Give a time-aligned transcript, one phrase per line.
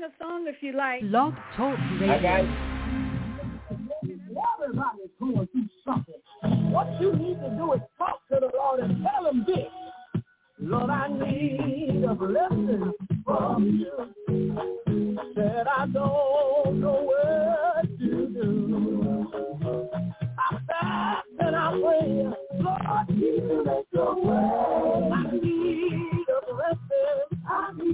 [0.00, 1.02] sing a song if you like.
[1.02, 2.48] Blog Talk Radio.
[4.62, 6.14] Everybody's going through something.
[6.70, 9.66] What you need to do is talk to the Lord and tell him this.
[10.58, 12.92] Lord, I need a blessing
[13.24, 14.14] from you.
[15.34, 19.26] Said I don't know what to do.
[20.38, 22.32] I fast and I pray.
[22.60, 25.10] Lord, you make your way.
[25.12, 27.44] I need a blessing.
[27.48, 27.89] I need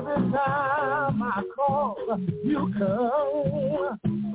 [0.00, 1.96] Every time I call,
[2.44, 4.32] you come.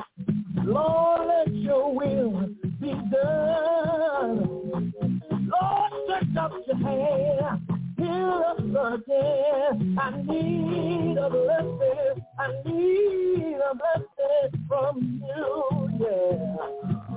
[0.66, 2.50] Lord, let your will
[2.82, 4.94] be done.
[5.32, 6.28] Lord, stretch
[6.68, 7.62] your hand.
[7.98, 8.60] Heal us
[9.00, 9.98] again.
[10.00, 12.26] I need a blessing.
[12.38, 16.58] I need a blessing from you, yeah.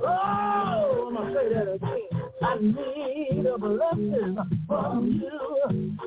[0.03, 2.18] Oh, I'm going to say that again.
[2.41, 5.97] I need a blessing from you.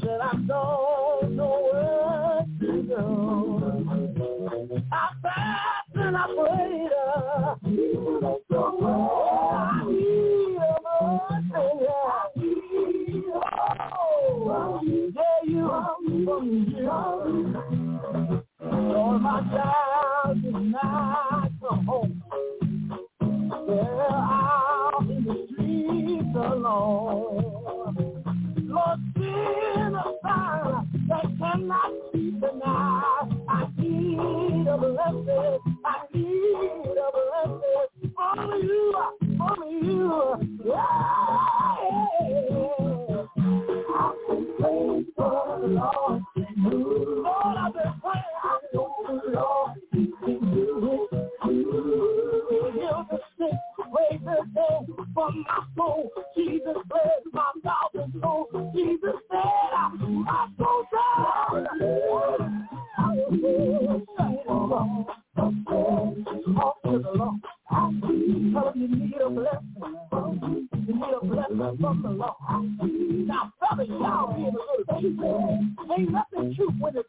[0.00, 3.00] Said I don't know where to go.
[4.92, 6.90] I fast and I prayed.
[6.92, 8.64] A blessing.
[9.52, 9.88] I
[12.36, 14.80] need, oh,
[15.14, 15.64] yeah, you
[16.24, 16.88] from you.
[18.60, 19.83] Lord, my child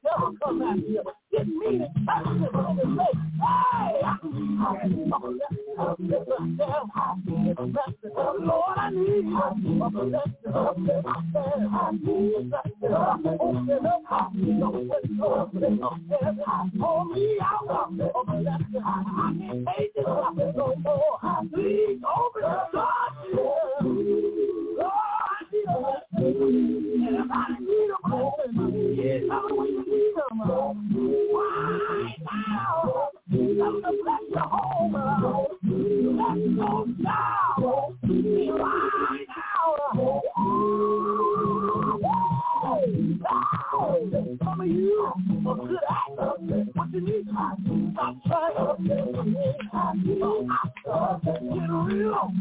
[0.03, 1.03] the devil come at you.
[1.31, 1.89] Didn't mean it.
[2.05, 3.11] Touch it and it say,
[3.41, 5.75] hey, I need a blessing.
[5.77, 6.57] A blessing.
[6.59, 8.13] I need a blessing.
[8.15, 10.53] Lord, I need a blessing.
[10.53, 12.93] I need blessing.
[12.93, 14.01] Open up.
[14.09, 15.21] I need a blessing.
[15.21, 16.71] Open up heaven.
[16.79, 17.67] Pour me out.
[17.69, 21.19] I can't take this no more.
[21.53, 24.21] Please open the door.
[28.15, 29.29] Them.
[31.29, 33.09] Right now.
[33.31, 34.91] To bless your home.
[34.93, 37.97] Bless your child.
[38.03, 40.21] Right now.
[43.27, 45.15] Some of you are
[46.93, 47.25] you need?
[47.93, 48.83] Stop trying to
[51.33, 52.31] get real.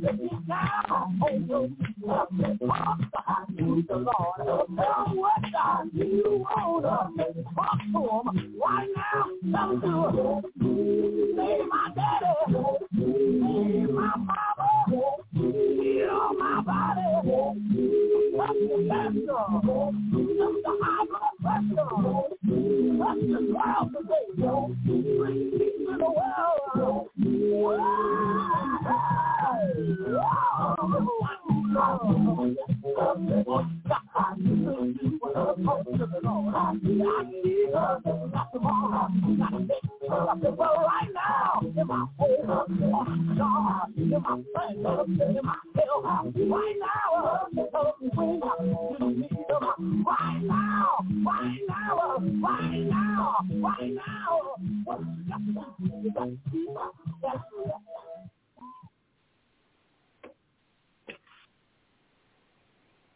[0.00, 1.68] Get down on your
[2.08, 4.66] I need the Lord.
[4.76, 8.00] Tell what I you want to talk to
[8.30, 9.80] him right now.
[9.80, 10.68] Tell him to
[11.36, 12.32] say my daddy.
[12.94, 14.45] Say my mama.
[16.66, 17.02] Body.
[18.36, 18.78] Touch the
[20.66, 20.72] the
[21.40, 21.90] pressure.
[22.42, 23.54] The
[23.94, 24.26] today.
[25.16, 27.10] Bring peace to the world.
[40.58, 42.48] Right now, in my home,
[43.36, 44.36] my in my
[45.24, 45.65] in my
[46.36, 47.48] right now,
[51.24, 54.56] right now, right now, right now.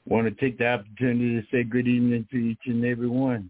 [0.06, 3.48] want to take the opportunity to say good evening to each and every one.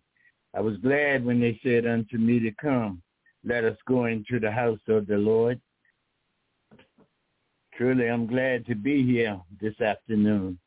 [0.54, 3.00] I was glad when they said unto me to come,
[3.44, 5.58] let us go into the house of the Lord.
[7.80, 10.58] Truly, I'm glad to be here this afternoon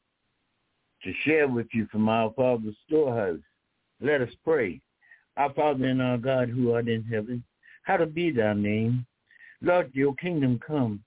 [1.03, 3.37] to share with you from our Father's storehouse.
[4.01, 4.81] Let us pray.
[5.37, 7.43] Our Father and our God who art in heaven,
[7.83, 9.05] hallowed be thy name.
[9.61, 11.03] Lord, your kingdom come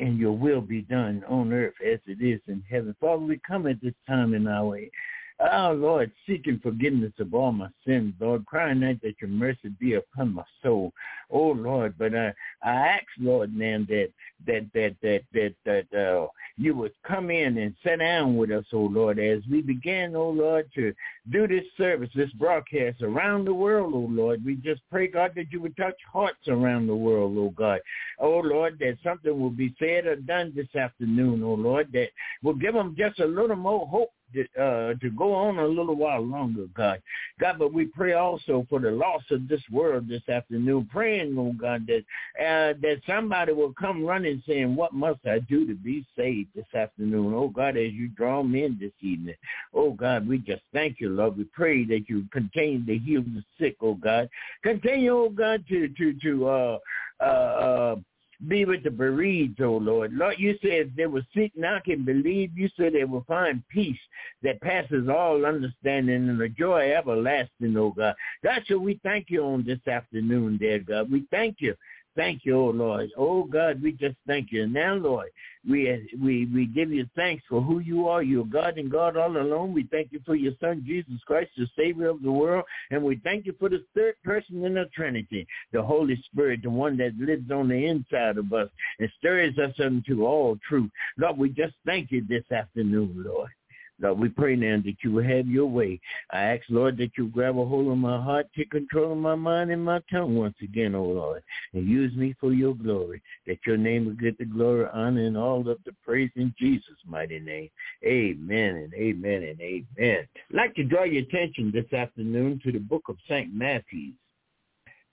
[0.00, 2.96] and your will be done on earth as it is in heaven.
[3.00, 4.90] Father, we come at this time in our way
[5.40, 9.94] Oh, Lord, seeking forgiveness of all my sins, Lord, crying out that your mercy be
[9.94, 10.92] upon my soul.
[11.30, 12.32] Oh, Lord, but uh,
[12.62, 14.08] I ask, Lord, now that
[14.46, 16.26] that that that that that uh,
[16.56, 20.30] you would come in and sit down with us, oh Lord, as we begin, oh
[20.30, 20.92] Lord, to
[21.30, 24.44] do this service, this broadcast around the world, oh Lord.
[24.44, 27.80] We just pray, God, that you would touch hearts around the world, oh God.
[28.18, 32.08] Oh Lord, that something will be said or done this afternoon, oh Lord, that
[32.42, 34.10] will give them just a little more hope
[34.58, 37.00] uh, to go on a little while longer, God.
[37.40, 41.52] God, but we pray also for the loss of this world this afternoon, praying, oh
[41.52, 42.04] God, that
[42.38, 46.72] uh, that somebody will come running saying, what must I do to be saved this
[46.74, 47.32] afternoon?
[47.34, 49.36] Oh God, as you draw me in this evening.
[49.74, 51.36] Oh God, we just thank you, Lord.
[51.36, 54.28] We pray that you continue to heal the sick, oh God.
[54.62, 56.78] Continue, oh God, to, to, to, uh,
[57.20, 57.96] uh, uh,
[58.46, 60.12] be with the bereaved, oh Lord.
[60.12, 62.56] Lord, you said they will seek, knock, and believe.
[62.56, 63.98] You said they will find peace
[64.42, 68.14] that passes all understanding and a joy everlasting, oh God.
[68.44, 71.10] God, so we thank you on this afternoon, dear God.
[71.10, 71.74] We thank you
[72.16, 73.10] thank you, oh Lord.
[73.16, 74.64] Oh God, we just thank you.
[74.64, 75.28] And now, Lord,
[75.68, 78.22] we we we give you thanks for who you are.
[78.22, 79.72] You're God and God all alone.
[79.72, 83.20] We thank you for your Son Jesus Christ, the Savior of the world, and we
[83.24, 87.16] thank you for the third person in the Trinity, the Holy Spirit, the one that
[87.18, 88.68] lives on the inside of us
[88.98, 90.90] and stirs us unto all truth.
[91.16, 93.50] Lord, we just thank you this afternoon, Lord.
[94.00, 96.00] Lord, we pray now that you will have your way.
[96.30, 99.34] I ask, Lord, that you grab a hold of my heart, take control of my
[99.34, 101.42] mind and my tongue once again, oh Lord,
[101.72, 105.36] and use me for your glory, that your name will get the glory, honor, and
[105.36, 107.70] all of the praise in Jesus' mighty name.
[108.04, 110.28] Amen and amen and amen.
[110.50, 113.52] I'd like to draw your attention this afternoon to the book of St.
[113.52, 114.12] Matthew.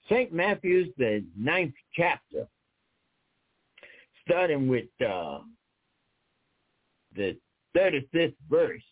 [0.09, 0.31] St.
[0.31, 2.47] Matthew's, the ninth chapter,
[4.23, 5.39] starting with uh,
[7.15, 7.35] the
[7.75, 8.83] 35th verse.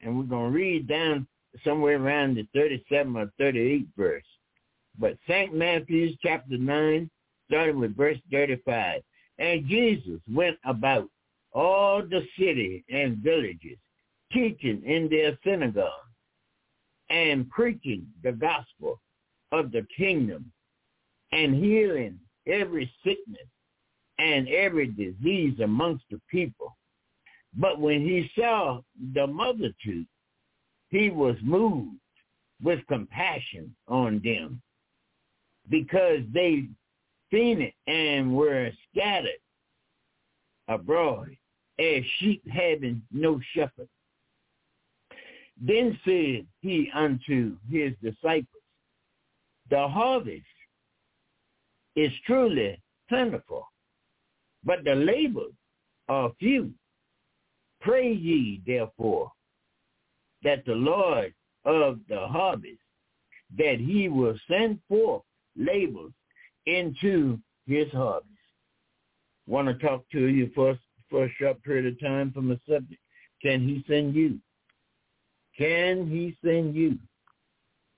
[0.00, 1.26] And we're going to read down
[1.64, 4.24] somewhere around the 37 or 38th verse.
[4.98, 5.54] But St.
[5.54, 7.10] Matthew's chapter 9,
[7.48, 9.02] starting with verse 35.
[9.38, 11.08] And Jesus went about
[11.52, 13.78] all the city and villages,
[14.32, 15.90] teaching in their synagogues
[17.10, 19.00] and preaching the gospel
[19.52, 20.50] of the kingdom
[21.32, 23.46] and healing every sickness
[24.18, 26.76] and every disease amongst the people.
[27.56, 28.80] But when he saw
[29.14, 30.06] the multitude,
[30.90, 31.96] he was moved
[32.62, 34.60] with compassion on them
[35.68, 36.68] because they
[37.36, 39.40] it and were scattered
[40.68, 41.36] abroad
[41.78, 43.88] as sheep having no shepherd.
[45.60, 48.62] Then said he unto his disciples,
[49.70, 50.44] the harvest
[51.96, 53.66] is truly plentiful,
[54.64, 55.54] but the labors
[56.08, 56.72] are few.
[57.84, 59.30] Pray ye therefore
[60.42, 61.34] that the Lord
[61.66, 62.80] of the harvest,
[63.58, 65.22] that he will send forth
[65.54, 66.12] laborers
[66.64, 68.30] into his harvest.
[69.46, 70.78] Want to talk to you for,
[71.10, 73.00] for a short period of time from the subject.
[73.42, 74.38] Can he send you?
[75.56, 76.98] Can he send you?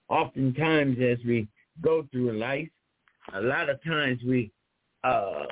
[0.09, 1.47] Oftentimes as we
[1.81, 2.69] go through life,
[3.35, 4.50] a lot of times we
[5.05, 5.47] uh,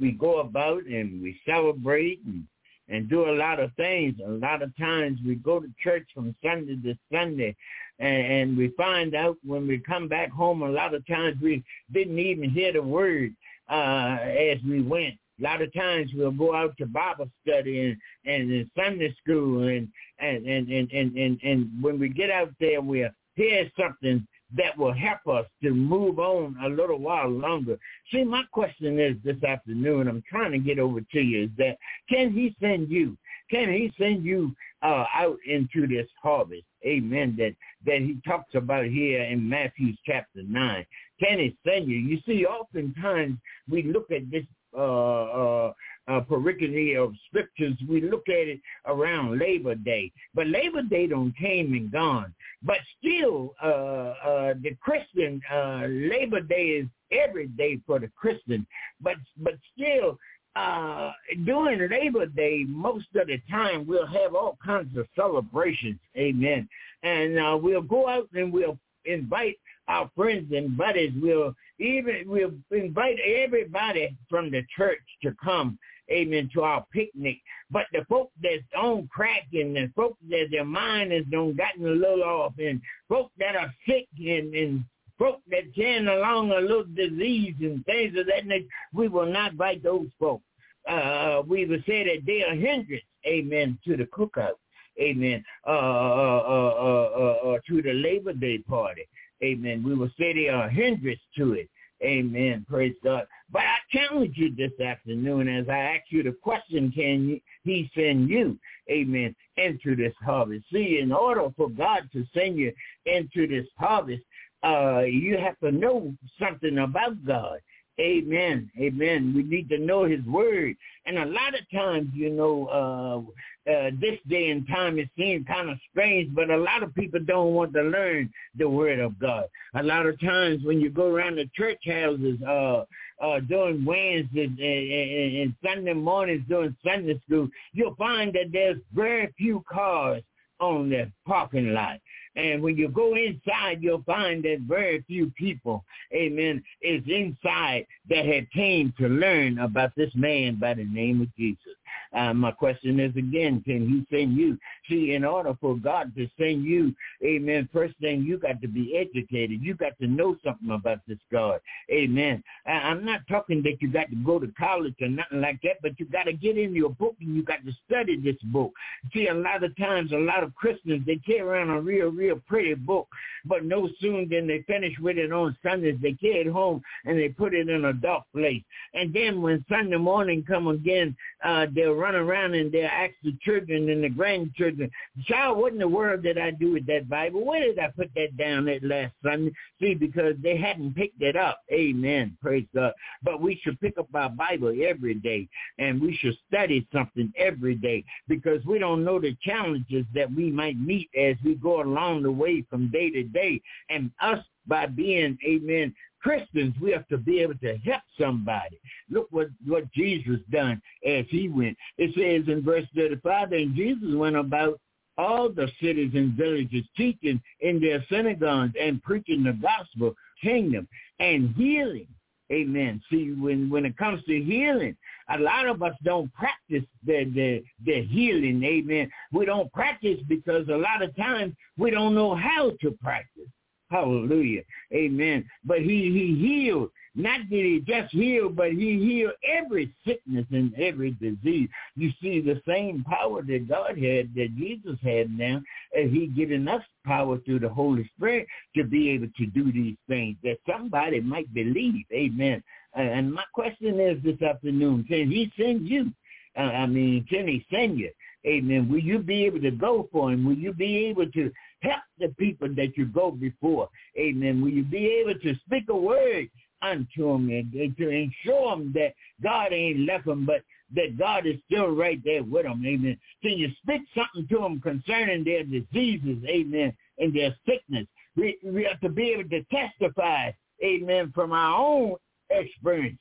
[0.00, 2.44] we go about and we celebrate and,
[2.88, 4.14] and do a lot of things.
[4.24, 7.56] A lot of times we go to church from Sunday to Sunday
[7.98, 11.64] and, and we find out when we come back home, a lot of times we
[11.92, 13.34] didn't even hear the word
[13.70, 15.14] uh, as we went.
[15.38, 19.68] A lot of times we'll go out to Bible study and, and in Sunday school
[19.68, 19.88] and,
[20.18, 24.76] and, and, and, and, and, and when we get out there, we'll hear something that
[24.78, 27.78] will help us to move on a little while longer.
[28.12, 31.78] See, my question is this afternoon, I'm trying to get over to you, is that
[32.08, 33.16] can he send you?
[33.50, 36.64] Can he send you uh, out into this harvest?
[36.84, 37.34] Amen.
[37.38, 40.86] That that he talks about here in Matthew chapter 9.
[41.20, 41.96] Can he send you?
[41.96, 43.38] You see, oftentimes
[43.68, 44.44] we look at this
[44.76, 45.72] uh, uh,
[46.08, 50.12] uh, pericope of scriptures, we look at it around Labor Day.
[50.34, 52.34] But Labor Day don't came and gone.
[52.62, 58.66] But still, uh, uh, the Christian uh, Labor Day is every day for the Christian.
[59.00, 60.18] But but still,
[60.54, 61.12] uh,
[61.44, 65.98] during Labor Day, most of the time we'll have all kinds of celebrations.
[66.16, 66.68] Amen.
[67.02, 69.58] And uh, we'll go out and we'll invite
[69.88, 71.12] our friends and buddies.
[71.20, 75.78] We'll even we'll invite everybody from the church to come
[76.10, 77.38] amen, to our picnic.
[77.70, 81.86] But the folk that's on crack and the folk that their mind has done gotten
[81.86, 84.84] a little off and folk that are sick and, and
[85.18, 89.52] folk that carrying along a little disease and things of that nature, we will not
[89.52, 90.44] invite those folks.
[90.88, 94.54] Uh, we will say that they are hindrance, amen, to the cookout.
[95.00, 99.02] amen, uh, uh, uh, uh, to the Labor Day party.
[99.42, 99.82] Amen.
[99.82, 101.68] We will say they are hindrance to it.
[102.02, 102.66] Amen.
[102.68, 103.26] Praise God.
[103.50, 108.28] But I challenge you this afternoon as I ask you the question, can he send
[108.28, 108.58] you,
[108.90, 110.64] amen, into this harvest?
[110.72, 112.72] See, in order for God to send you
[113.06, 114.22] into this harvest,
[114.62, 117.60] uh, you have to know something about God.
[117.98, 118.70] Amen.
[118.78, 119.32] Amen.
[119.34, 120.76] We need to know his word.
[121.06, 123.32] And a lot of times, you know, uh,
[123.68, 127.20] uh, this day and time it seems kind of strange, but a lot of people
[127.26, 129.44] don't want to learn the word of God.
[129.74, 132.84] A lot of times when you go around the church houses, uh,
[133.20, 138.78] uh, during Wednesday and, and, and Sunday mornings during Sunday school, you'll find that there's
[138.94, 140.22] very few cars
[140.60, 141.98] on the parking lot.
[142.36, 148.26] And when you go inside, you'll find that very few people, amen, is inside that
[148.26, 151.75] had came to learn about this man by the name of Jesus.
[152.14, 154.58] Uh, my question is again, can he send you?
[154.88, 158.96] See, in order for God to send you, amen, first thing you got to be
[158.96, 159.60] educated.
[159.62, 161.60] You got to know something about this God.
[161.90, 162.42] Amen.
[162.66, 165.76] I, I'm not talking that you got to go to college or nothing like that,
[165.82, 168.72] but you got to get in your book and you got to study this book.
[169.12, 172.40] See, a lot of times, a lot of Christians, they carry around a real, real
[172.46, 173.08] pretty book,
[173.44, 177.18] but no sooner than they finish with it on Sundays, they carry it home and
[177.18, 178.62] they put it in a dark place.
[178.94, 183.36] And then when Sunday morning come again, uh, they'll run around and they'll ask the
[183.42, 184.90] children and the grandchildren,
[185.26, 187.44] child, what in the world did I do with that Bible?
[187.44, 189.52] Where did I put that down that last Sunday?
[189.80, 191.60] See, because they hadn't picked it up.
[191.70, 192.36] Amen.
[192.42, 192.92] Praise God.
[193.22, 197.74] But we should pick up our Bible every day and we should study something every
[197.74, 202.22] day because we don't know the challenges that we might meet as we go along
[202.22, 203.60] the way from day to day.
[203.90, 208.80] And us by being, amen, Christians, we have to be able to help somebody.
[209.10, 211.76] Look what, what Jesus done as he went.
[211.98, 214.80] It says in verse 35, and Jesus went about
[215.18, 220.86] all the cities and villages teaching in their synagogues and preaching the gospel kingdom
[221.20, 222.08] and healing.
[222.52, 223.02] Amen.
[223.10, 224.96] See, when, when it comes to healing,
[225.28, 228.62] a lot of us don't practice the, the, the healing.
[228.62, 229.10] Amen.
[229.32, 233.48] We don't practice because a lot of times we don't know how to practice.
[233.90, 234.62] Hallelujah.
[234.92, 235.48] Amen.
[235.64, 236.90] But he, he healed.
[237.14, 241.68] Not that he just healed, but he healed every sickness and every disease.
[241.94, 245.62] You see the same power that God had, that Jesus had now,
[245.94, 249.96] and he given us power through the Holy Spirit to be able to do these
[250.08, 252.04] things that somebody might believe.
[252.12, 252.62] Amen.
[252.92, 256.12] And my question is this afternoon, can he send you?
[256.56, 258.10] Uh, I mean, can he send you?
[258.46, 258.88] Amen.
[258.88, 260.44] Will you be able to go for him?
[260.44, 261.50] Will you be able to
[261.86, 263.88] help the people that you go before?
[264.18, 264.60] Amen.
[264.60, 266.48] Will you be able to speak a word
[266.82, 270.62] unto them and, to ensure them that God ain't left them, but
[270.94, 272.84] that God is still right there with them.
[272.86, 273.18] Amen.
[273.42, 276.38] Can you speak something to them concerning their diseases?
[276.46, 276.94] Amen.
[277.18, 278.06] And their sickness.
[278.36, 280.50] We, we have to be able to testify,
[280.84, 282.16] amen, from our own
[282.50, 283.18] experience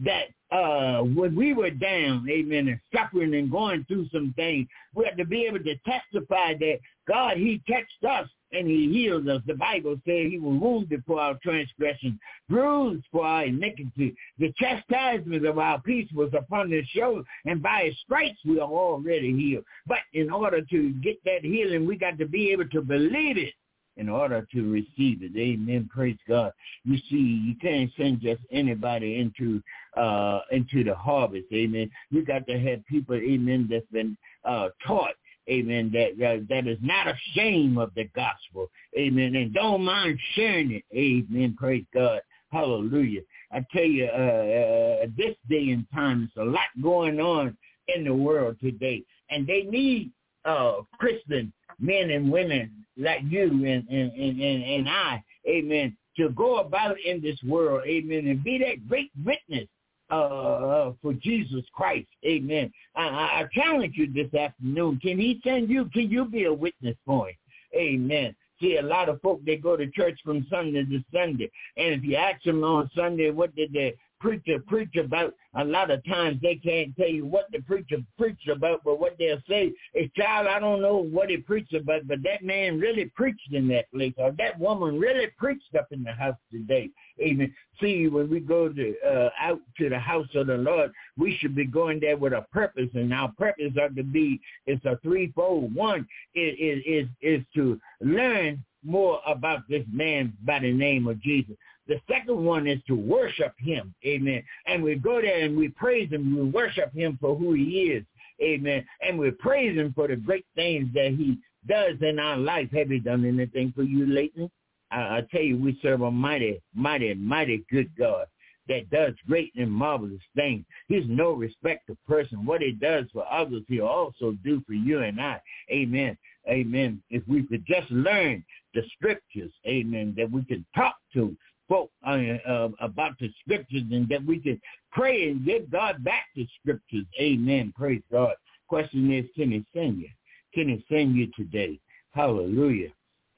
[0.00, 5.04] that uh, when we were down, amen, and suffering and going through some things, we
[5.04, 9.40] had to be able to testify that God, he touched us and he healed us.
[9.46, 14.14] The Bible says he was wounded for our transgression, bruised for our iniquity.
[14.38, 18.68] The chastisement of our peace was upon his shoulder, and by his stripes we are
[18.68, 19.64] already healed.
[19.86, 23.54] But in order to get that healing, we got to be able to believe it
[23.96, 25.36] in order to receive it.
[25.36, 25.88] Amen.
[25.92, 26.52] Praise God.
[26.84, 29.62] You see, you can't send just anybody into
[29.96, 31.46] uh into the harvest.
[31.52, 31.90] Amen.
[32.10, 35.14] You got to have people, amen, that's been uh taught.
[35.50, 35.90] Amen.
[35.92, 38.70] That, that that is not ashamed of the gospel.
[38.96, 39.34] Amen.
[39.34, 40.84] And don't mind sharing it.
[40.94, 41.56] Amen.
[41.58, 42.20] Praise God.
[42.52, 43.22] Hallelujah.
[43.50, 47.56] I tell you, uh, uh, this day and time, there's a lot going on
[47.88, 50.10] in the world today, and they need
[50.44, 56.58] uh, Christian men and women like you and, and, and, and I, amen, to go
[56.58, 59.68] about in this world, amen, and be that great witness
[60.10, 62.70] uh, uh, for Jesus Christ, amen.
[62.94, 65.00] I, I challenge you this afternoon.
[65.02, 65.86] Can he send you?
[65.86, 67.36] Can you be a witness for him?
[67.74, 68.34] Amen.
[68.60, 71.50] See, a lot of folk, they go to church from Sunday to Sunday.
[71.76, 75.90] And if you ask them on Sunday, what did they preacher preach about, a lot
[75.90, 79.72] of times they can't tell you what the preacher preached about, but what they'll say
[79.94, 83.66] is, child, I don't know what he preached about, but that man really preached in
[83.68, 86.88] that place, or that woman really preached up in the house today.
[87.20, 87.52] Amen.
[87.80, 91.56] See, when we go to uh, out to the house of the Lord, we should
[91.56, 95.74] be going there with a purpose, and our purpose ought to be it's a threefold.
[95.74, 101.20] One is is is, is to learn more about this man by the name of
[101.20, 101.56] Jesus.
[101.88, 103.94] The second one is to worship him.
[104.04, 104.42] Amen.
[104.66, 106.36] And we go there and we praise him.
[106.36, 108.04] We worship him for who he is.
[108.40, 108.84] Amen.
[109.00, 112.70] And we praise him for the great things that he does in our life.
[112.72, 114.50] Have he done anything for you lately?
[114.90, 118.26] I, I tell you, we serve a mighty, mighty, mighty good God
[118.68, 120.64] that does great and marvelous things.
[120.88, 122.46] He's no respect to person.
[122.46, 125.40] What he does for others, he'll also do for you and I.
[125.70, 126.16] Amen.
[126.48, 127.02] Amen.
[127.10, 131.36] If we could just learn the scriptures, amen, that we can talk to
[131.72, 134.60] uh, uh, about the scriptures and that we can
[134.90, 137.06] pray and give God back the scriptures.
[137.20, 137.72] Amen.
[137.76, 138.34] Praise God.
[138.68, 140.08] Question is, can he send you?
[140.54, 141.78] Can he send you today?
[142.12, 142.90] Hallelujah.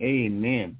[0.02, 0.76] Amen.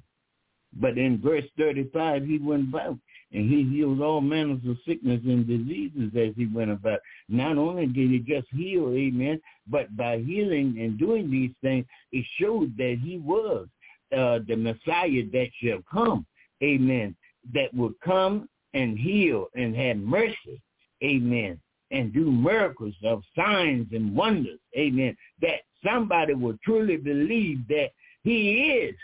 [0.79, 2.97] But in verse 35, he went about
[3.31, 6.99] and he healed all manners of sickness and diseases as he went about.
[7.27, 12.25] Not only did he just heal, amen, but by healing and doing these things, it
[12.39, 13.67] showed that he was
[14.15, 16.25] uh, the Messiah that shall come,
[16.63, 17.15] amen,
[17.53, 20.61] that would come and heal and have mercy,
[21.03, 21.59] amen,
[21.91, 27.89] and do miracles of signs and wonders, amen, that somebody will truly believe that
[28.23, 28.95] he is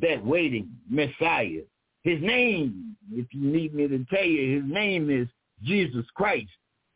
[0.00, 1.62] that waiting Messiah.
[2.02, 5.26] His name, if you need me to tell you, his name is
[5.64, 6.50] Jesus Christ.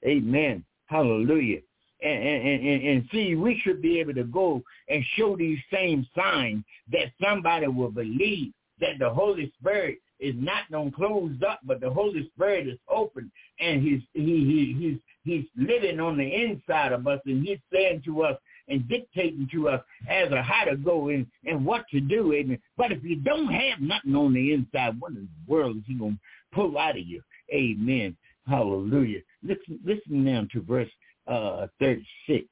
[0.07, 0.65] Amen.
[0.87, 1.61] Hallelujah.
[2.03, 6.07] And, and, and, and see, we should be able to go and show these same
[6.17, 11.81] signs that somebody will believe that the Holy Spirit is not no closed up, but
[11.81, 16.93] the Holy Spirit is open and he's he, he he's he's living on the inside
[16.93, 18.37] of us and he's saying to us
[18.69, 22.33] and dictating to us as to how to go and, and what to do.
[22.33, 22.59] Amen.
[22.77, 25.95] But if you don't have nothing on the inside, what in the world is he
[25.95, 27.23] going to pull out of you?
[27.53, 28.17] Amen.
[28.47, 29.21] Hallelujah.
[29.43, 30.91] Listen, listen now to verse
[31.27, 32.47] uh, 36.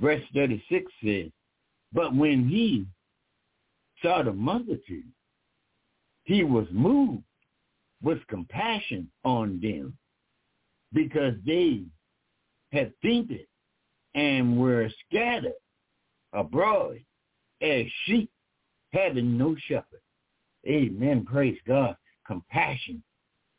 [0.00, 1.30] Verse 36 says,
[1.92, 2.86] But when he
[4.04, 5.10] saw the multitude,
[6.24, 7.22] he was moved
[8.02, 9.96] with compassion on them
[10.92, 11.82] because they
[12.70, 13.46] had fainted
[14.14, 15.52] and were scattered
[16.34, 16.98] abroad
[17.62, 18.30] as sheep
[18.92, 20.00] having no shepherd.
[20.66, 21.24] Amen.
[21.24, 21.96] Praise God.
[22.26, 23.02] Compassion.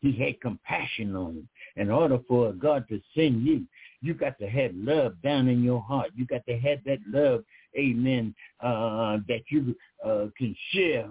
[0.01, 1.49] He had compassion on them.
[1.77, 3.65] In order for God to send you,
[4.01, 6.11] you got to have love down in your heart.
[6.15, 7.43] You got to have that love,
[7.77, 11.07] amen, uh, that you uh, can share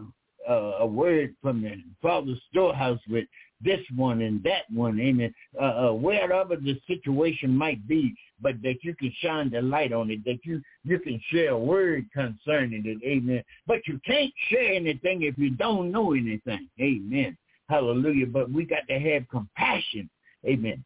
[0.49, 3.25] uh, a word from the Father's storehouse with
[3.61, 8.77] this one and that one, amen, uh, uh, wherever the situation might be, but that
[8.83, 12.83] you can shine the light on it, that you, you can share a word concerning
[12.85, 13.43] it, amen.
[13.67, 17.37] But you can't share anything if you don't know anything, amen.
[17.69, 18.27] Hallelujah.
[18.27, 20.11] But we got to have compassion,
[20.47, 20.85] amen.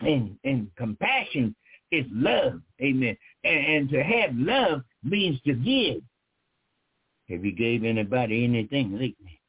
[0.00, 1.54] And, and compassion
[1.92, 3.16] is love, amen.
[3.44, 6.02] And, and to have love means to give.
[7.28, 9.40] Have you gave anybody anything lately?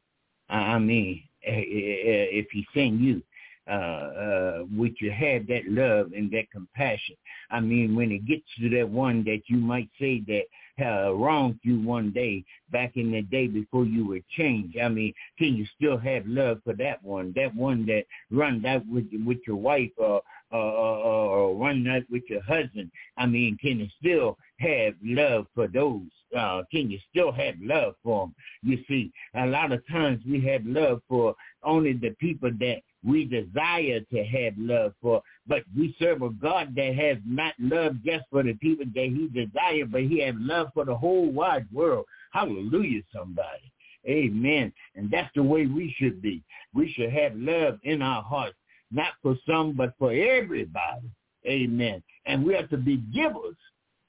[0.50, 3.22] I mean, Eh, eh, eh, if he send you,
[3.68, 7.16] uh, uh, would you have that love and that compassion?
[7.50, 10.44] I mean, when it gets to that one that you might say that
[10.86, 14.78] uh, wronged you one day back in the day before you were changed.
[14.78, 17.34] I mean, can you still have love for that one?
[17.36, 22.24] That one that run that with with your wife or or, or, or run with
[22.30, 22.92] your husband.
[23.18, 26.02] I mean, can you still have love for those?
[26.38, 28.36] Uh, can you still have love for them?
[28.64, 33.26] You see, a lot of times we have love for only the people that we
[33.26, 35.22] desire to have love for.
[35.48, 39.28] But we serve a God that has not love just for the people that he
[39.34, 42.06] desires, but he has love for the whole wide world.
[42.32, 43.72] Hallelujah, somebody.
[44.08, 44.74] Amen.
[44.96, 46.44] And that's the way we should be.
[46.74, 48.56] We should have love in our hearts,
[48.92, 51.10] not for some, but for everybody.
[51.46, 52.04] Amen.
[52.26, 53.56] And we have to be givers.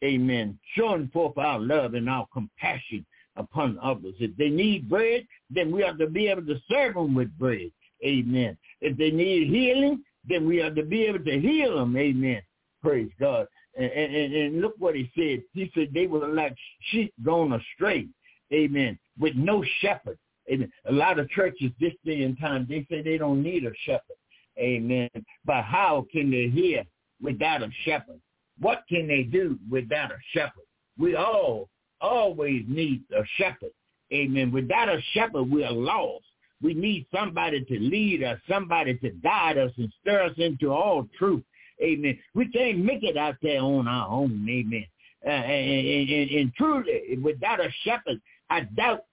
[0.04, 0.58] Amen.
[0.76, 4.14] Showing forth our love and our compassion upon others.
[4.18, 7.70] If they need bread, then we have to be able to serve them with bread.
[8.04, 8.56] Amen.
[8.80, 11.96] If they need healing, then we have to be able to heal them.
[11.96, 12.42] Amen.
[12.82, 13.46] Praise God.
[13.76, 15.44] And, and, and look what he said.
[15.54, 16.54] He said they were like
[16.90, 18.08] sheep gone astray.
[18.52, 18.98] Amen.
[19.18, 20.18] With no shepherd.
[20.50, 20.70] Amen.
[20.86, 24.16] A lot of churches this day and time, they say they don't need a shepherd.
[24.58, 25.08] Amen.
[25.44, 26.84] But how can they hear
[27.22, 28.20] without a shepherd?
[28.58, 30.64] What can they do without a shepherd?
[30.98, 31.68] We all
[32.00, 33.70] always need a shepherd.
[34.12, 34.52] Amen.
[34.52, 36.24] Without a shepherd, we are lost.
[36.62, 41.08] We need somebody to lead us, somebody to guide us and stir us into all
[41.18, 41.42] truth.
[41.82, 42.18] Amen.
[42.34, 44.46] We can't make it out there on our own.
[44.48, 44.86] Amen.
[45.24, 49.04] Uh, and, and, and truly, without a shepherd, I doubt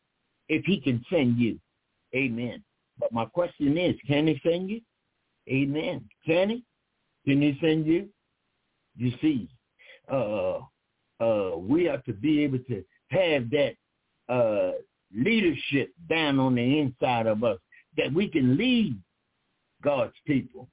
[0.47, 1.59] if he can send you.
[2.13, 2.63] Amen.
[2.99, 4.81] But my question is, can he send you?
[5.47, 6.09] Amen.
[6.21, 6.63] He?
[7.25, 8.09] Can he send you?
[8.97, 9.47] You see,
[10.11, 10.59] uh,
[11.19, 13.75] uh, we have to be able to have that
[14.27, 14.71] uh,
[15.15, 17.59] leadership down on the inside of us
[17.97, 18.97] that we can lead
[19.83, 20.67] God's people.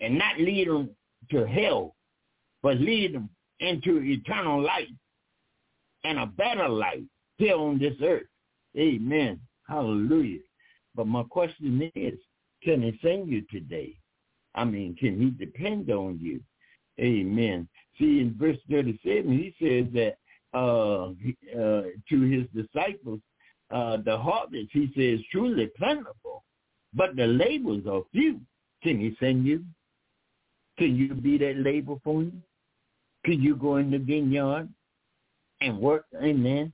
[0.00, 0.90] and not lead them
[1.30, 1.96] to hell,
[2.62, 3.28] but lead them
[3.60, 4.88] into eternal life
[6.04, 7.02] and a better life
[7.36, 8.26] here on this earth.
[8.76, 9.40] Amen.
[9.66, 10.40] Hallelujah.
[10.94, 12.18] But my question is,
[12.62, 13.94] can he send you today?
[14.54, 16.40] I mean, can he depend on you?
[17.00, 17.68] Amen.
[17.98, 20.16] See, in verse 37, he says that
[20.54, 21.10] uh,
[21.58, 23.20] uh, to his disciples,
[23.70, 26.42] uh, the harvest, he says, truly plentiful,
[26.94, 28.40] but the labors are few.
[28.82, 29.64] Can he send you?
[30.78, 32.42] Can you be that labor for him?
[33.24, 34.68] Can you go in the vineyard
[35.60, 36.72] and work, amen,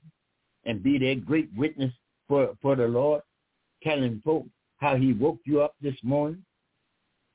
[0.63, 1.91] and be that great witness
[2.27, 3.21] for, for the Lord,
[3.83, 6.43] telling folks how he woke you up this morning,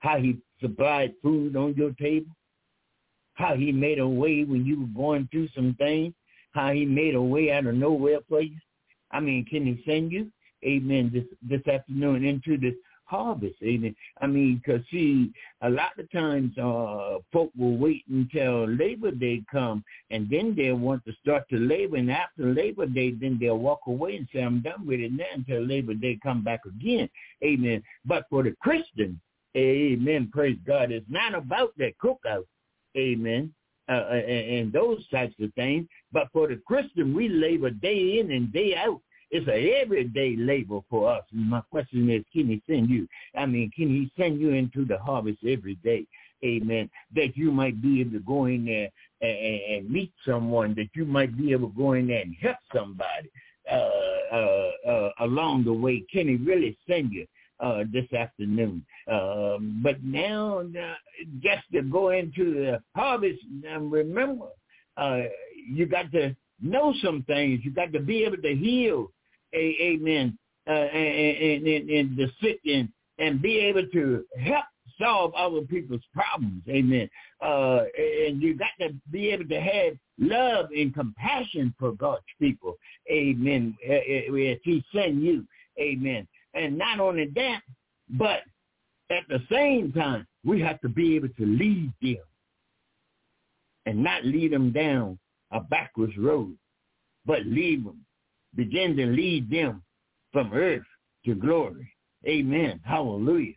[0.00, 2.35] how he supplied food on your table,
[3.35, 6.14] how he made a way when you were going through some things,
[6.53, 8.57] how he made a way out of nowhere for you.
[9.12, 10.31] I mean, can he send you,
[10.64, 12.74] amen, this, this afternoon into this
[13.11, 13.57] harvest.
[13.62, 13.94] Amen.
[14.20, 19.42] I mean, because see, a lot of times uh, folk will wait until Labor Day
[19.51, 21.96] come, and then they'll want to start to labor.
[21.96, 25.25] And after Labor Day, then they'll walk away and say, "I'm done with it now."
[25.35, 27.09] Until Labor Day come back again.
[27.44, 27.83] Amen.
[28.05, 29.20] But for the Christian,
[29.57, 30.31] Amen.
[30.33, 30.92] Praise God.
[30.92, 32.44] It's not about that cookout.
[32.96, 33.53] Amen.
[33.88, 35.87] Uh, uh and those types of things.
[36.12, 40.81] But for the Christian, we labor day in and day out it's a everyday labor
[40.88, 41.25] for us.
[41.33, 43.07] And my question is, can he send you?
[43.37, 46.07] I mean, can he send you into the harvest every day?
[46.45, 46.90] Amen.
[47.14, 48.88] That you might be able to go in there
[49.21, 52.57] and, and meet someone, that you might be able to go in there and help
[52.75, 53.31] somebody
[53.71, 56.05] uh, uh, uh, along the way.
[56.12, 57.27] Can he really send you?
[57.61, 58.83] Uh, this afternoon.
[59.07, 60.62] Um, but now,
[61.43, 63.40] just to go into the harvest,
[63.79, 64.47] remember,
[64.97, 65.25] uh,
[65.71, 67.61] you got to know some things.
[67.62, 69.11] You got to be able to heal
[69.55, 74.65] amen, uh, and, and, and the sick and, and be able to help
[75.01, 76.63] solve other people's problems.
[76.69, 77.09] Amen.
[77.41, 82.77] Uh, and you got to be able to have love and compassion for God's people.
[83.11, 83.77] Amen.
[83.89, 85.47] As he send you.
[85.79, 86.27] Amen.
[86.55, 87.61] And not only that,
[88.11, 88.41] but
[89.11, 92.23] at the same time, we have to be able to lead them
[93.87, 95.19] and not lead them down
[95.53, 96.57] a backwards road,
[97.27, 98.05] but lead them
[98.55, 99.83] begin to lead them
[100.33, 100.83] from earth
[101.25, 101.93] to glory.
[102.27, 102.81] Amen.
[102.85, 103.55] Hallelujah.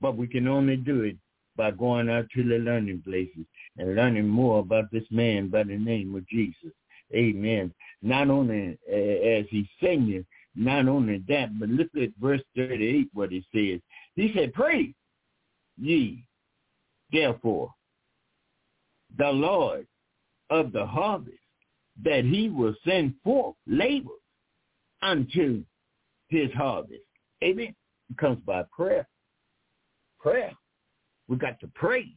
[0.00, 1.16] But we can only do it
[1.56, 3.46] by going out to the learning places
[3.78, 6.72] and learning more about this man by the name of Jesus.
[7.14, 7.72] Amen.
[8.02, 13.30] Not only uh, as he's singing, not only that, but look at verse 38, what
[13.30, 13.80] he says.
[14.14, 14.94] He said, pray
[15.76, 16.24] ye,
[17.12, 17.72] therefore,
[19.16, 19.86] the Lord
[20.50, 21.38] of the harvest
[22.02, 24.10] that he will send forth labor
[25.02, 25.62] unto
[26.28, 27.02] his harvest.
[27.42, 27.74] Amen.
[28.10, 29.06] It comes by prayer.
[30.20, 30.52] Prayer.
[31.28, 32.08] We got to pray.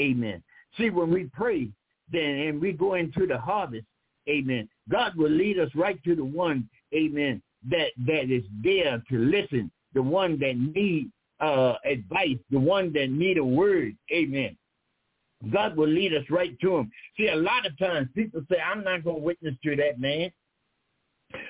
[0.00, 0.42] Amen.
[0.76, 1.70] See, when we pray,
[2.10, 3.86] then and we go into the harvest,
[4.28, 9.18] amen, God will lead us right to the one, amen, that that is there to
[9.18, 14.56] listen, the one that need uh, advice, the one that need a word, amen.
[15.52, 16.90] God will lead us right to him.
[17.16, 20.30] See, a lot of times people say, I'm not going to witness to that man.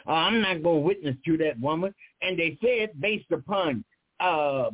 [0.07, 1.95] Uh, I'm not going to witness to that woman.
[2.23, 3.85] And they say it based upon
[4.21, 4.71] uh,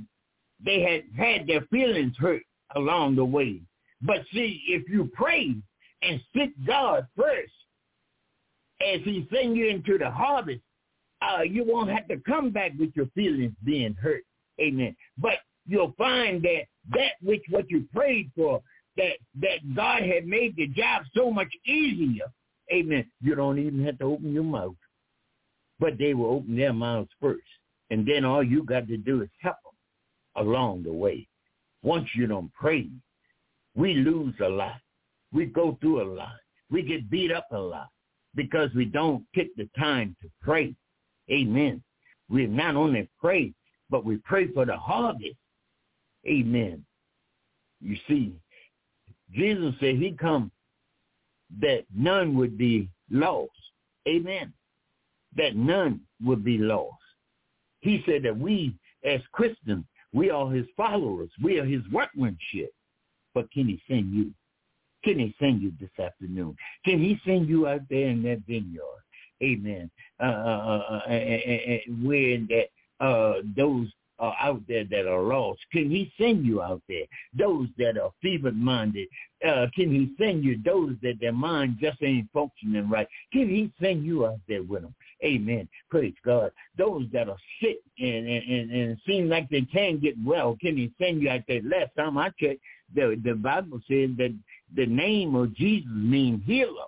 [0.65, 2.43] they had had their feelings hurt
[2.77, 3.61] along the way.
[4.03, 5.55] But see, if you pray
[6.03, 7.53] and seek God first,
[8.81, 10.61] as he send you into the harvest,
[11.23, 14.23] uh, you won't have to come back with your feelings being hurt.
[14.61, 14.97] Amen.
[15.19, 16.63] But you'll find that
[16.95, 18.63] that which what you prayed for
[19.01, 22.27] that that God had made the job so much easier.
[22.73, 23.11] Amen.
[23.21, 24.75] You don't even have to open your mouth.
[25.79, 27.43] But they will open their mouths first.
[27.91, 31.27] And then all you got to do is help them along the way.
[31.83, 32.89] Once you don't pray,
[33.75, 34.81] we lose a lot.
[35.33, 36.37] We go through a lot.
[36.71, 37.89] We get beat up a lot
[38.35, 40.75] because we don't take the time to pray.
[41.31, 41.83] Amen.
[42.29, 43.55] We not only pray,
[43.89, 45.37] but we pray for the harvest.
[46.27, 46.85] Amen.
[47.81, 48.35] You see,
[49.35, 50.51] Jesus said he come
[51.61, 53.51] that none would be lost.
[54.09, 54.53] Amen.
[55.37, 56.97] That none would be lost.
[57.81, 61.31] He said that we as Christians, we are his followers.
[61.43, 62.73] We are his workmanship.
[63.35, 64.33] But can he send you?
[65.05, 66.57] Can he send you this afternoon?
[66.85, 68.83] Can he send you out there in that vineyard?
[69.43, 69.91] Amen.
[70.21, 72.67] Uh, uh, uh, uh, uh, uh where that
[73.01, 73.89] uh, those
[74.21, 75.61] uh, out there that are lost?
[75.73, 77.05] Can he send you out there?
[77.37, 79.09] Those that are feeble-minded,
[79.47, 83.09] uh, can he send you those that their mind just ain't functioning right?
[83.33, 84.95] Can he send you out there with them?
[85.25, 85.69] Amen.
[85.91, 86.53] Praise God.
[86.77, 90.93] Those that are sick and, and, and seem like they can't get well, can he
[91.01, 91.63] send you out there?
[91.63, 92.61] Last time I checked,
[92.95, 94.35] the, the Bible said that
[94.75, 96.87] the name of Jesus means healer.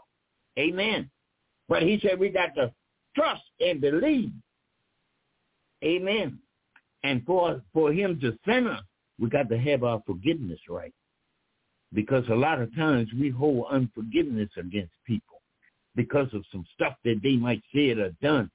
[0.58, 1.10] Amen.
[1.68, 2.72] But he said we got to
[3.14, 4.32] trust and believe.
[5.84, 6.38] Amen.
[7.04, 8.38] And for for him to
[8.68, 8.82] us,
[9.18, 10.92] we got to have our forgiveness right.
[11.94, 15.42] Because a lot of times we hold unforgiveness against people
[15.94, 18.50] because of some stuff that they might say or done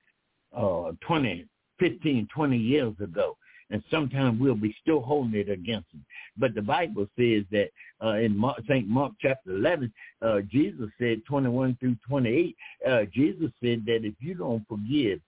[0.56, 1.46] uh, 20,
[1.80, 3.38] 15, 20 years ago.
[3.70, 6.06] And sometimes we'll be still holding it against them.
[6.38, 7.68] But the Bible says that
[8.02, 8.88] uh, in Mark, St.
[8.88, 12.56] Mark chapter 11, uh, Jesus said 21 through 28,
[12.88, 15.20] uh, Jesus said that if you don't forgive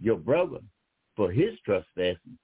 [0.00, 0.58] your brother
[1.22, 2.36] for his trespassing,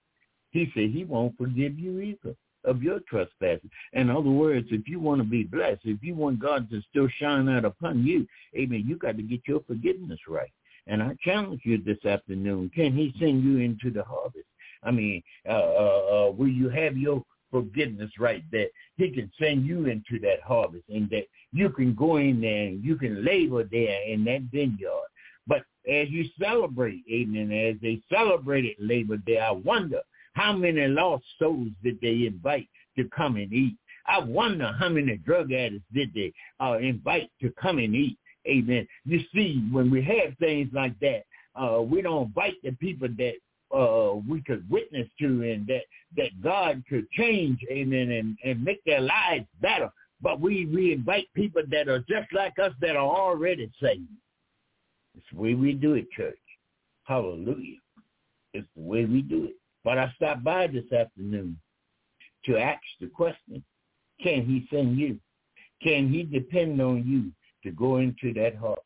[0.51, 3.69] he said he won't forgive you either of your trespasses.
[3.93, 7.09] In other words, if you want to be blessed, if you want God to still
[7.19, 8.25] shine out upon you,
[8.57, 10.53] amen, you got to get your forgiveness right.
[10.87, 14.47] And I challenge you this afternoon, can he send you into the harvest?
[14.85, 19.67] I mean, uh, uh, uh, will you have your forgiveness right that he can send
[19.67, 23.65] you into that harvest and that you can go in there and you can labor
[23.65, 25.09] there in that vineyard.
[25.49, 30.01] But as you celebrate, amen, as they celebrated Labor Day, I wonder
[30.35, 33.77] how many lost souls did they invite to come and eat?
[34.07, 38.19] I wonder how many drug addicts did they uh, invite to come and eat?
[38.47, 38.87] Amen.
[39.05, 43.35] You see, when we have things like that, uh, we don't invite the people that
[43.77, 45.83] uh, we could witness to and that,
[46.17, 49.91] that God could change, amen, and, and make their lives better.
[50.23, 54.09] But we, we invite people that are just like us that are already saved.
[55.19, 56.39] It's the way we do it, church.
[57.03, 57.79] Hallelujah.
[58.55, 59.57] It's the way we do it.
[59.83, 61.59] But I stopped by this afternoon
[62.45, 63.65] to ask the question,
[64.23, 65.19] can he send you?
[65.83, 67.33] Can he depend on you
[67.65, 68.85] to go into that harvest?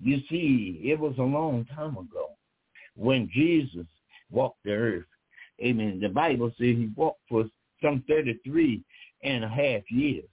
[0.00, 2.30] You see, it was a long time ago
[2.94, 3.86] when Jesus
[4.30, 5.06] walked the earth.
[5.60, 5.98] Amen.
[6.00, 7.46] The Bible says he walked for
[7.82, 8.80] some 33
[9.24, 10.28] and a half years.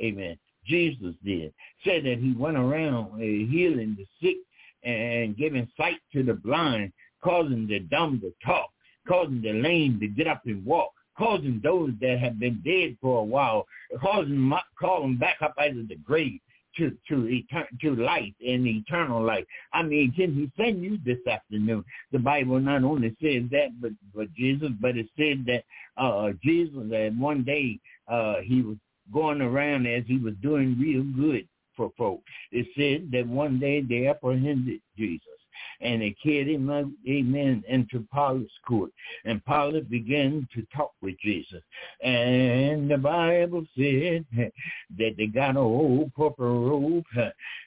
[0.00, 0.38] Amen.
[0.64, 1.52] Jesus did.
[1.84, 4.38] Said that he went around uh, healing the sick
[4.82, 8.70] and giving sight to the blind, causing the dumb to talk,
[9.06, 13.20] causing the lame to get up and walk, causing those that have been dead for
[13.20, 13.66] a while,
[14.00, 16.40] causing calling back up out of the grave
[16.76, 19.44] to to etern- to life and eternal life.
[19.72, 21.84] I mean, can he send you this afternoon?
[22.12, 25.64] The Bible not only says that, but but Jesus, but it said that
[26.02, 28.76] uh Jesus that one day uh he was
[29.12, 31.46] going around as he was doing real good
[31.80, 32.30] for folks.
[32.52, 35.39] It said that one day they apprehended Jesus
[35.80, 38.90] and they carried him out, amen, into Pilate's court.
[39.24, 41.62] And Pilate began to talk with Jesus.
[42.02, 47.04] And the Bible said that they got an old purple robe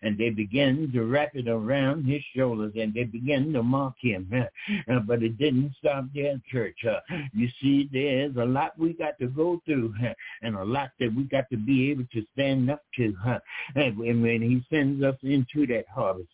[0.02, 4.32] and they began to wrap it around his shoulders and they began to mock him.
[4.90, 6.78] Uh, but it didn't stop there, church.
[7.34, 9.94] You see, there's a lot we got to go through
[10.42, 13.14] and a lot that we got to be able to stand up to.
[13.76, 16.30] And when he sends us into that harvest.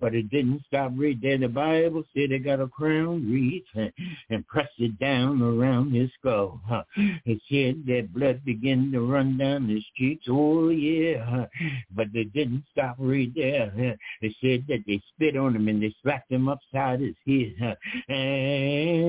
[0.00, 1.38] But it didn't stop right there.
[1.38, 3.92] The Bible said they got a crown wreath and,
[4.30, 6.60] and pressed it down around his skull.
[6.96, 10.26] It said that blood began to run down his cheeks.
[10.28, 11.46] Oh, yeah.
[11.94, 13.96] But they didn't stop right there.
[14.20, 17.76] They said that they spit on him and they slapped him upside his head.
[18.08, 19.08] And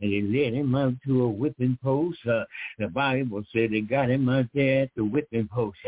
[0.00, 2.18] they led him out to a whipping post.
[2.24, 5.78] The Bible said they got him out there at the whipping post.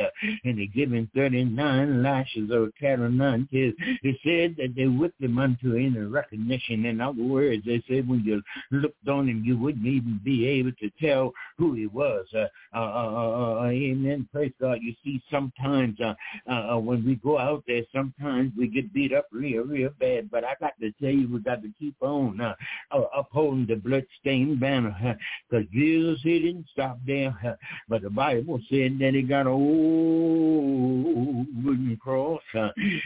[0.45, 3.75] And they give him 39 lashes of cattle nine tears.
[4.03, 6.87] It said that they whipped him unto any recognition.
[6.87, 10.73] In other words, they said when you looked on him, you wouldn't even be able
[10.73, 12.27] to tell who he was.
[12.35, 14.29] Uh, uh, uh, uh amen.
[14.33, 14.79] Praise God.
[14.81, 16.15] You see, sometimes uh,
[16.51, 20.31] uh, when we go out there, sometimes we get beat up real, real bad.
[20.31, 22.55] But I got to tell you, we got to keep on uh,
[22.91, 27.59] uh, upholding the bloodstained banner because Jesus, he didn't stop there.
[27.89, 32.43] but the Bible said that he got a old wooden cross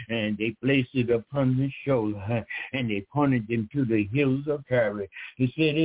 [0.09, 4.67] and they placed it upon his shoulder, and they pointed him to the hills of
[4.69, 5.09] Calvary.
[5.37, 5.77] He said,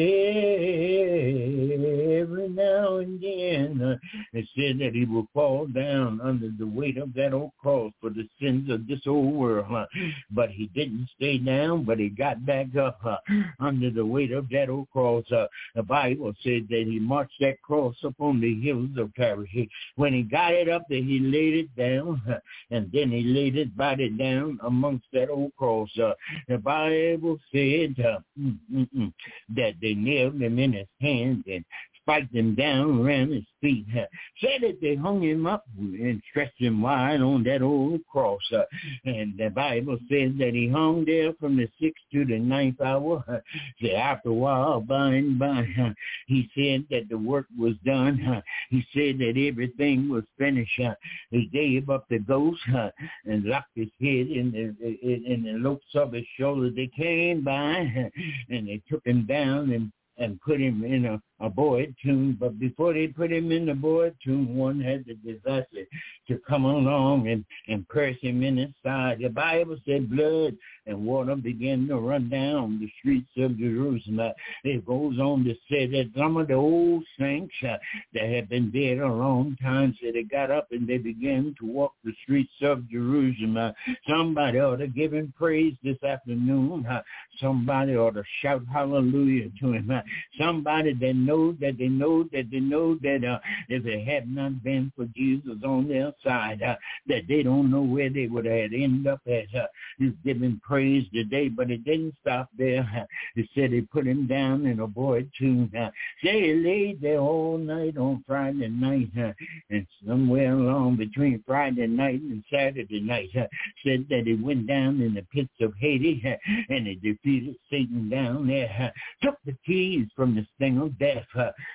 [2.21, 3.99] every now and then.
[4.33, 8.09] It said that he will fall down under the weight of that old cross for
[8.09, 9.87] the sins of this old world.
[10.31, 13.17] But he didn't stay down, but he got back up uh,
[13.59, 15.29] under the weight of that old cross.
[15.31, 19.69] Uh, the Bible said that he marched that cross up on the hills of Calvary.
[19.95, 22.39] When he got it up there, he laid it down, uh,
[22.71, 25.89] and then he laid his body down amongst that old cross.
[26.01, 26.13] Uh,
[26.47, 29.13] the Bible said uh, mm, mm, mm,
[29.55, 31.63] that they nailed him in his hands and
[32.11, 33.85] spiked him down around his feet.
[33.95, 34.05] Uh,
[34.41, 38.41] said that they hung him up and stretched him wide on that old cross.
[38.53, 38.63] Uh,
[39.05, 43.23] and the Bible says that he hung there from the sixth to the ninth hour.
[43.27, 43.37] Uh,
[43.81, 45.89] so after a while, by and by, uh,
[46.27, 48.21] he said that the work was done.
[48.25, 50.79] Uh, he said that everything was finished.
[50.79, 50.93] Uh,
[51.29, 52.89] he gave up the ghost uh,
[53.25, 56.69] and locked his head in the, in, in the of his shoulder.
[56.69, 58.09] They came by uh,
[58.49, 62.37] and they took him down and and put him in a, a boy tomb.
[62.39, 65.85] But before they put him in the boy tomb, one had the disaster
[66.27, 69.19] to come along and, and press him in his side.
[69.21, 74.33] The Bible said blood and water began to run down the streets of Jerusalem.
[74.63, 77.77] It goes on to say that some of the old saints uh,
[78.13, 81.65] that had been dead a long time said they got up and they began to
[81.65, 83.57] walk the streets of Jerusalem.
[83.57, 83.71] Uh,
[84.07, 86.85] somebody ought to give him praise this afternoon.
[86.85, 87.01] Uh,
[87.39, 89.91] somebody ought to shout hallelujah to him.
[89.91, 90.01] Uh,
[90.39, 93.39] somebody that knows that they know that they know that uh,
[93.69, 96.75] if it had not been for Jesus on their side, uh,
[97.07, 99.53] that they don't know where they would have ended up at.
[99.55, 99.67] Uh,
[99.97, 103.07] he's giving praise today, but it didn't stop there.
[103.35, 105.71] It said they put him down in a board tomb.
[105.77, 105.89] Uh,
[106.23, 109.31] say he laid there all night on Friday night, uh,
[109.69, 113.47] and somewhere along between Friday night and Saturday night, uh,
[113.85, 116.35] said that he went down in the pits of Hades uh,
[116.69, 121.20] and he defeated Satan down there, uh, took the keys from the sting of death.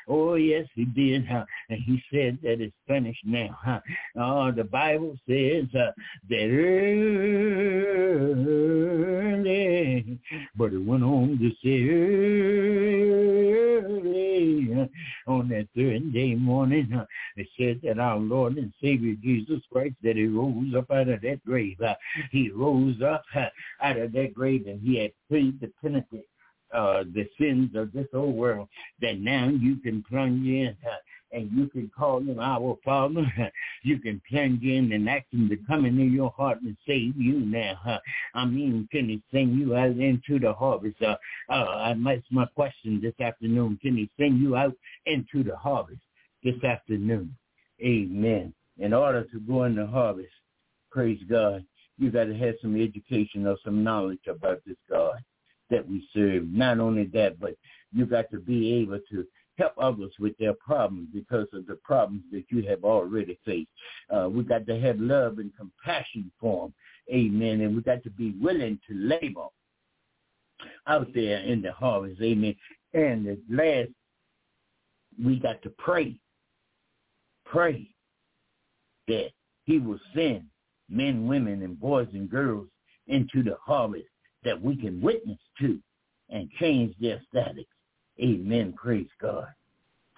[0.09, 1.46] Oh yes, he did, and
[1.85, 3.82] he said that it's finished now.
[4.18, 5.92] Uh, the Bible says uh,
[6.28, 6.48] that
[9.38, 10.18] early,
[10.56, 13.06] but it went on to say early
[14.74, 14.87] uh,
[15.30, 17.00] on that third day morning.
[17.37, 21.20] It said that our Lord and Savior Jesus Christ, that he rose up out of
[21.22, 21.78] that grave.
[22.30, 23.24] He rose up
[23.80, 26.24] out of that grave and he had paid the penalty
[26.72, 28.68] uh, the sins of this old world,
[29.00, 30.96] that now you can plunge in uh,
[31.33, 33.24] and you can call him our Father.
[33.83, 37.38] You can plunge in and ask him to come into your heart and save you
[37.40, 38.00] now.
[38.35, 41.00] I mean, can he send you out into the harvest?
[41.00, 41.16] Uh,
[41.48, 43.79] uh, that's my question this afternoon.
[43.81, 44.74] Can he send you out
[45.05, 46.00] into the harvest
[46.42, 47.37] this afternoon?
[47.81, 48.52] Amen.
[48.79, 50.33] In order to go in the harvest,
[50.90, 51.64] praise God,
[51.98, 55.22] you got to have some education or some knowledge about this God
[55.70, 56.48] that we serve.
[56.48, 57.55] Not only that, but
[57.92, 59.26] you got to be able to
[59.59, 63.70] help others with their problems because of the problems that you have already faced.
[64.14, 66.74] Uh, we got to have love and compassion for them.
[67.12, 67.61] Amen.
[67.61, 69.46] And we got to be willing to labor
[70.87, 72.20] out there in the harvest.
[72.20, 72.55] Amen.
[72.94, 73.90] And at last,
[75.22, 76.16] we got to pray.
[77.44, 77.88] Pray
[79.09, 79.31] that
[79.64, 80.44] he will send
[80.90, 82.66] men, women, and boys and girls
[83.07, 84.07] into the harvest
[84.46, 85.78] that we can witness to
[86.30, 87.66] and change their status.
[88.22, 88.72] Amen.
[88.72, 89.48] Praise God.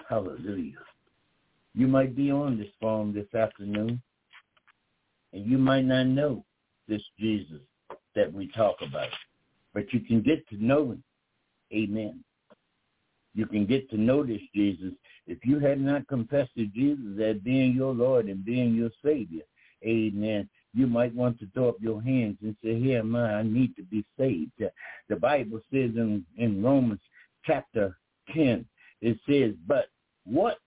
[0.08, 0.78] Hallelujah.
[1.74, 4.00] You might be on this phone this afternoon,
[5.32, 6.44] and you might not know
[6.88, 7.60] this Jesus
[8.14, 9.08] that we talk about,
[9.72, 11.02] but you can get to know him.
[11.72, 12.22] Amen.
[13.34, 14.92] You can get to know this Jesus
[15.26, 19.42] if you have not confessed to Jesus as being your Lord and being your Savior.
[19.84, 23.42] Amen you might want to throw up your hands and say, here am I, I
[23.42, 24.52] need to be saved.
[25.08, 27.00] The Bible says in, in Romans
[27.44, 27.96] chapter
[28.34, 28.64] 10,
[29.00, 29.86] it says, but
[30.24, 30.58] what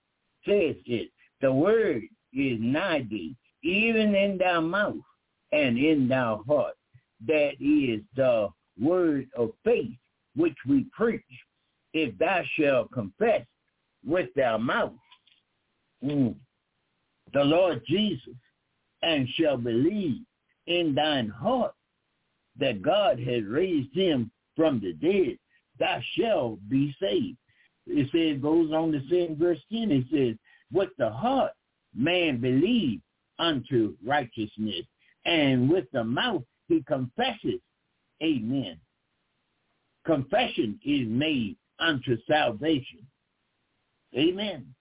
[0.46, 1.12] says it?
[1.42, 4.96] The word is nigh thee, even in thy mouth
[5.52, 6.76] and in thy heart.
[7.28, 8.50] That is the
[8.82, 9.96] word of faith
[10.36, 11.22] which we preach.
[11.94, 13.46] If thou shalt confess
[14.06, 14.94] with thy mouth
[16.04, 16.36] mm,
[17.34, 18.36] the Lord Jesus
[19.02, 20.22] and shall believe
[20.68, 21.74] in thine heart
[22.60, 25.38] that God has raised him from the dead,
[25.80, 27.38] thou shalt be saved.
[27.88, 30.38] It says, goes on to say in verse 10, it says,
[30.72, 31.52] with the heart
[31.96, 33.02] man believes
[33.40, 34.86] unto righteousness,
[35.26, 37.60] and with the mouth he confesses.
[38.22, 38.80] Amen.
[40.06, 43.00] Confession is made unto salvation.
[44.16, 44.74] Amen.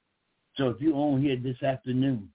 [0.56, 2.28] So if you're on here this afternoon,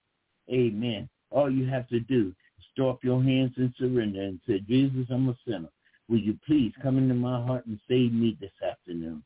[0.50, 4.58] amen, all you have to do is throw up your hands and surrender and say,
[4.60, 5.68] Jesus, I'm a sinner.
[6.08, 9.22] Will you please come into my heart and save me this afternoon?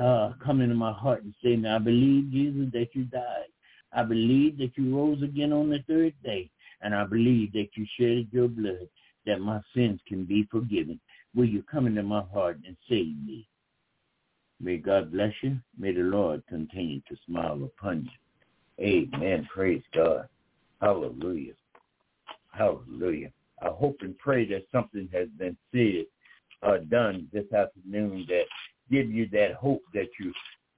[0.00, 3.48] uh, come into my heart and say, now I believe, Jesus, that you died.
[3.92, 6.50] I believe that you rose again on the third day.
[6.82, 8.88] And I believe that you shed your blood
[9.26, 10.98] that my sins can be forgiven.
[11.34, 13.46] Will you come into my heart and save me?
[14.60, 15.58] May God bless you.
[15.78, 18.08] May the Lord continue to smile upon
[18.78, 19.06] you.
[19.12, 19.46] Amen.
[19.52, 20.28] Praise God.
[20.80, 21.52] Hallelujah.
[22.52, 23.30] Hallelujah.
[23.62, 26.06] I hope and pray that something has been said
[26.62, 28.44] or done this afternoon that
[28.90, 30.32] give you that hope that you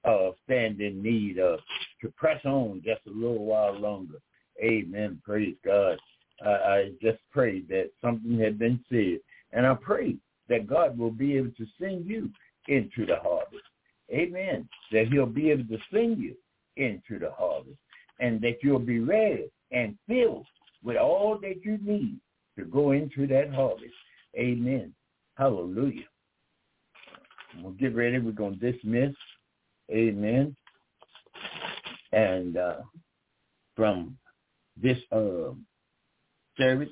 [0.05, 1.59] uh, stand in need of
[2.01, 4.19] to press on just a little while longer.
[4.61, 5.21] Amen.
[5.23, 5.97] Praise God.
[6.45, 9.19] Uh, I just pray that something had been said.
[9.51, 10.17] And I pray
[10.49, 12.29] that God will be able to send you
[12.67, 13.63] into the harvest.
[14.11, 14.67] Amen.
[14.91, 16.35] That he'll be able to send you
[16.75, 17.77] into the harvest
[18.19, 20.45] and that you'll be ready and filled
[20.83, 22.19] with all that you need
[22.57, 23.93] to go into that harvest.
[24.37, 24.93] Amen.
[25.37, 26.05] Hallelujah.
[27.61, 28.19] We'll get ready.
[28.19, 29.15] We're going to dismiss.
[29.91, 30.55] Amen.
[32.11, 32.77] And uh,
[33.75, 34.17] from
[34.81, 35.51] this uh,
[36.57, 36.89] service,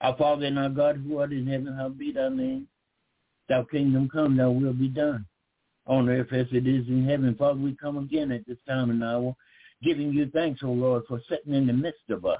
[0.00, 2.66] our Father and our God who art in heaven, hallowed be thy name.
[3.48, 5.26] Thy kingdom come, thy will be done.
[5.86, 7.34] On earth as it is in heaven.
[7.34, 9.34] Father, we come again at this time and hour,
[9.82, 12.38] giving you thanks, O Lord, for sitting in the midst of us.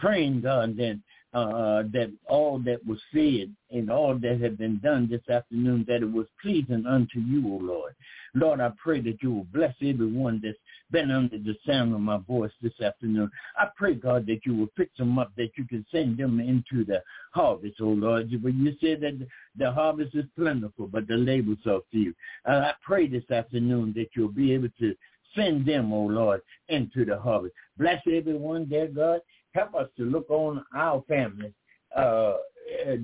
[0.00, 0.98] Praying, God, that
[1.32, 6.02] uh, that all that was said and all that had been done this afternoon, that
[6.02, 7.94] it was pleasing unto you, O Lord.
[8.34, 10.58] Lord, I pray that you will bless everyone that's
[10.90, 13.30] been under the sound of my voice this afternoon.
[13.56, 16.84] I pray, God, that you will fix them up, that you can send them into
[16.84, 18.30] the harvest, oh Lord.
[18.42, 19.24] But you said that
[19.56, 22.12] the harvest is plentiful, but the labors are few.
[22.44, 24.96] Uh, I pray this afternoon that you'll be able to
[25.36, 27.54] send them, oh Lord, into the harvest.
[27.78, 29.20] Bless everyone, dear God.
[29.52, 31.52] Help us to look on our families
[31.96, 32.34] uh,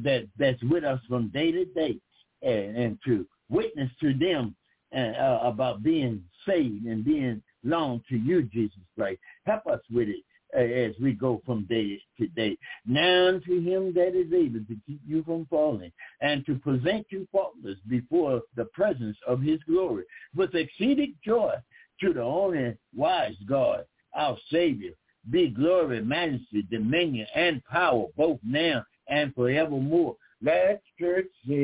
[0.05, 1.99] that that's with us from day to day
[2.42, 4.55] and, and to witness to them
[4.97, 9.20] uh, about being saved and being long to you, Jesus Christ.
[9.44, 10.22] Help us with it
[10.57, 12.57] uh, as we go from day to day.
[12.86, 17.26] Now unto him that is able to keep you from falling and to present you
[17.32, 21.55] faultless before the presence of his glory with exceeding joy
[22.01, 23.84] to the only wise God,
[24.14, 24.92] our Savior,
[25.31, 30.16] be glory, majesty, dominion, and power, both now and forevermore.
[30.43, 31.55] Let church say,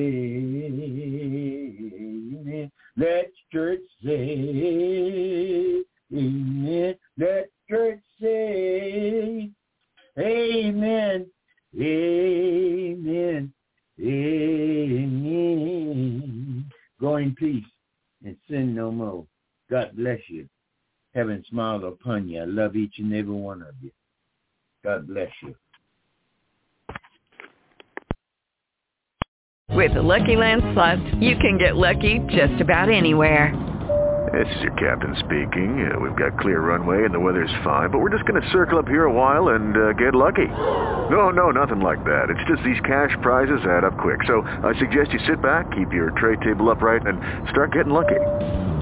[1.99, 2.71] amen.
[2.97, 5.85] Let church amen.
[7.19, 9.51] Let church say,
[10.19, 11.27] amen.
[11.81, 13.53] Amen.
[13.99, 15.23] Amen.
[17.01, 17.65] Go in peace
[18.25, 19.27] and sin no more.
[19.71, 20.47] God bless you.
[21.15, 22.41] Heaven smile upon you.
[22.41, 23.91] I love each and every one of you.
[24.85, 25.55] God bless you.
[29.71, 33.53] With the Lucky Land Slots, you can get lucky just about anywhere.
[34.33, 35.91] This is your captain speaking.
[35.93, 38.79] Uh, we've got clear runway and the weather's fine, but we're just going to circle
[38.79, 40.47] up here a while and uh, get lucky.
[40.47, 42.31] No, no, nothing like that.
[42.31, 44.21] It's just these cash prizes add up quick.
[44.27, 48.82] So I suggest you sit back, keep your tray table upright, and start getting lucky.